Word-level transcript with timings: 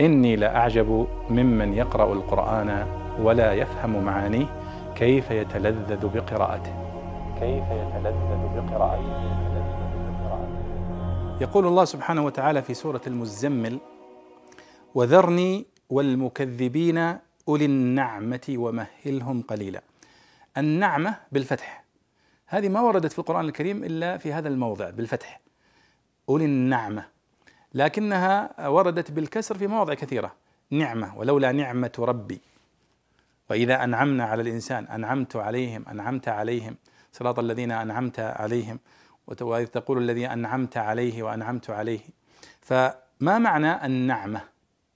إني 0.00 0.36
لأعجب 0.36 1.08
ممن 1.30 1.74
يقرأ 1.74 2.12
القرآن 2.12 2.86
ولا 3.20 3.52
يفهم 3.52 4.04
معانيه 4.04 4.46
كيف 4.94 5.30
يتلذذ 5.30 6.08
بقراءته. 6.08 6.72
كيف 7.40 7.64
يتلذذ 7.64 8.42
بقراءته. 8.56 9.38
يقول 11.40 11.66
الله 11.66 11.84
سبحانه 11.84 12.24
وتعالى 12.24 12.62
في 12.62 12.74
سورة 12.74 13.00
المزمل 13.06 13.78
وذرني 14.94 15.66
والمكذبين 15.90 16.98
أولي 17.48 17.64
النعمة 17.64 18.40
ومهلهم 18.48 19.42
قليلا. 19.42 19.82
النعمة 20.58 21.14
بالفتح. 21.32 21.84
هذه 22.46 22.68
ما 22.68 22.80
وردت 22.80 23.12
في 23.12 23.18
القرآن 23.18 23.44
الكريم 23.44 23.84
إلا 23.84 24.16
في 24.16 24.32
هذا 24.32 24.48
الموضع 24.48 24.90
بالفتح. 24.90 25.40
أولي 26.28 26.44
النعمة. 26.44 27.17
لكنها 27.74 28.68
وردت 28.68 29.10
بالكسر 29.10 29.58
في 29.58 29.66
مواضع 29.66 29.94
كثيرة. 29.94 30.34
نعمة 30.70 31.18
ولولا 31.18 31.52
نعمة 31.52 31.92
ربي. 31.98 32.40
وإذا 33.50 33.84
أنعمنا 33.84 34.24
على 34.24 34.42
الإنسان 34.42 34.84
أنعمت 34.84 35.36
عليهم 35.36 35.84
أنعمت 35.88 36.28
عليهم. 36.28 36.76
صراط 37.12 37.38
الذين 37.38 37.72
أنعمت 37.72 38.20
عليهم. 38.20 38.78
وإذ 39.40 39.66
تقول 39.66 39.98
الذي 39.98 40.26
أنعمت 40.26 40.76
عليه 40.76 41.22
وأنعمت 41.22 41.70
عليه. 41.70 42.00
فما 42.60 43.38
معنى 43.38 43.86
النعمة 43.86 44.40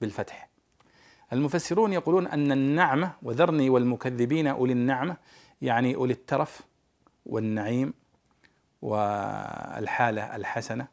بالفتح؟ 0.00 0.48
المفسرون 1.32 1.92
يقولون 1.92 2.26
أن 2.26 2.52
النعمة 2.52 3.12
وذرني 3.22 3.70
والمكذبين 3.70 4.46
أولي 4.46 4.72
النعمة 4.72 5.16
يعني 5.62 5.94
أولي 5.94 6.12
الترف 6.12 6.60
والنعيم 7.26 7.94
والحالة 8.82 10.36
الحسنة. 10.36 10.86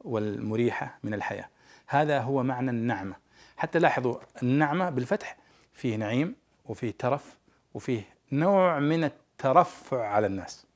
والمريحة 0.00 0.98
من 1.02 1.14
الحياة. 1.14 1.48
هذا 1.86 2.20
هو 2.20 2.42
معنى 2.42 2.70
النعمة. 2.70 3.14
حتى 3.56 3.78
لاحظوا 3.78 4.16
النعمة 4.42 4.90
بالفتح 4.90 5.36
فيه 5.72 5.96
نعيم 5.96 6.34
وفيه 6.66 6.94
ترف 6.98 7.38
وفيه 7.74 8.02
نوع 8.32 8.78
من 8.78 9.04
الترفع 9.04 10.06
على 10.06 10.26
الناس. 10.26 10.66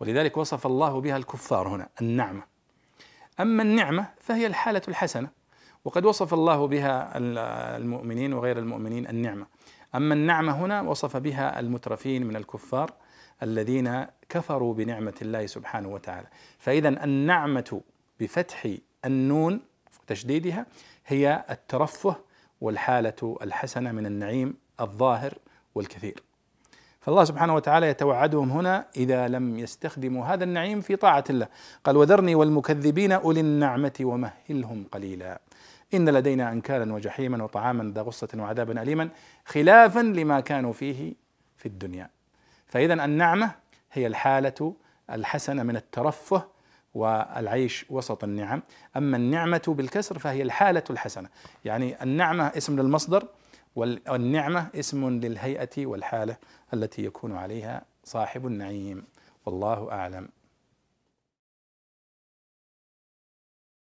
ولذلك 0.00 0.36
وصف 0.36 0.66
الله 0.66 1.00
بها 1.00 1.16
الكفار 1.16 1.68
هنا 1.68 1.88
النعمة. 2.00 2.42
أما 3.40 3.62
النعمة 3.62 4.06
فهي 4.20 4.46
الحالة 4.46 4.82
الحسنة 4.88 5.28
وقد 5.84 6.04
وصف 6.04 6.34
الله 6.34 6.66
بها 6.66 7.12
المؤمنين 7.76 8.32
وغير 8.32 8.58
المؤمنين 8.58 9.08
النعمة. 9.08 9.46
أما 9.94 10.14
النعمة 10.14 10.52
هنا 10.52 10.80
وصف 10.80 11.16
بها 11.16 11.60
المترفين 11.60 12.26
من 12.26 12.36
الكفار 12.36 12.92
الذين 13.42 14.06
كفروا 14.28 14.74
بنعمة 14.74 15.14
الله 15.22 15.46
سبحانه 15.46 15.88
وتعالى. 15.88 16.26
فإذا 16.58 17.04
النعمة 17.04 17.82
بفتح 18.20 18.68
النون 19.04 19.60
وتشديدها 20.02 20.66
هي 21.06 21.44
الترفه 21.50 22.16
والحالة 22.60 23.36
الحسنة 23.42 23.92
من 23.92 24.06
النعيم 24.06 24.54
الظاهر 24.80 25.38
والكثير. 25.74 26.22
فالله 27.00 27.24
سبحانه 27.24 27.54
وتعالى 27.54 27.88
يتوعدهم 27.88 28.50
هنا 28.50 28.86
إذا 28.96 29.28
لم 29.28 29.58
يستخدموا 29.58 30.24
هذا 30.24 30.44
النعيم 30.44 30.80
في 30.80 30.96
طاعة 30.96 31.24
الله. 31.30 31.48
قال 31.84 31.96
وذرني 31.96 32.34
والمكذبين 32.34 33.12
أولي 33.12 33.40
النعمة 33.40 33.92
ومهلهم 34.00 34.84
قليلا. 34.92 35.40
إن 35.94 36.08
لدينا 36.08 36.52
أنكالا 36.52 36.94
وجحيما 36.94 37.44
وطعاما 37.44 37.92
ذا 37.94 38.02
غصة 38.02 38.28
وعذابا 38.34 38.82
أليما 38.82 39.08
خلافا 39.44 40.00
لما 40.00 40.40
كانوا 40.40 40.72
فيه 40.72 41.14
في 41.56 41.66
الدنيا. 41.66 42.10
فإذا 42.66 43.04
النعمة 43.04 43.54
هي 43.92 44.06
الحالة 44.06 44.74
الحسنة 45.10 45.62
من 45.62 45.76
الترفه 45.76 46.53
والعيش 46.94 47.86
وسط 47.90 48.24
النعم. 48.24 48.62
أما 48.96 49.16
النعمة 49.16 49.62
بالكسر 49.68 50.18
فهي 50.18 50.42
الحالة 50.42 50.84
الحسنة. 50.90 51.28
يعني 51.64 52.02
النعمة 52.02 52.44
اسم 52.44 52.80
للمصدر 52.80 53.28
والنعمة 53.76 54.66
اسم 54.74 55.08
للهيئة 55.10 55.86
والحالة 55.86 56.36
التي 56.74 57.04
يكون 57.04 57.36
عليها 57.36 57.84
صاحب 58.04 58.46
النعيم. 58.46 59.04
والله 59.46 59.92
أعلم. 59.92 60.28